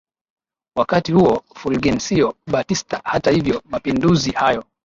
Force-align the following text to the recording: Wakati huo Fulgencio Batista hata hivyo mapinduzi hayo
Wakati 0.77 1.11
huo 1.11 1.43
Fulgencio 1.55 2.33
Batista 2.47 3.01
hata 3.03 3.31
hivyo 3.31 3.61
mapinduzi 3.69 4.31
hayo 4.31 4.63